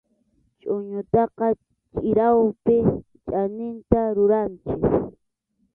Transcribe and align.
Chʼuñutaqa 0.59 1.47
chirawpi 1.91 2.75
chaninta 3.27 4.01
ruranchik. 4.15 4.83